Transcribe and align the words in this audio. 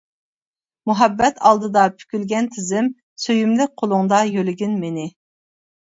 مۇھەببەت 0.91 1.37
ئالدىدا 1.49 1.83
پۈكۈلگەن 1.99 2.49
تىزىم، 2.55 2.89
سۆيۈملۈك 3.27 3.77
قولۇڭدا 3.83 4.23
يۆلىگىن 4.37 4.77
مېنى. 4.85 5.09